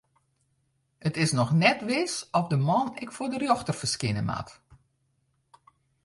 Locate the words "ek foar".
3.03-3.31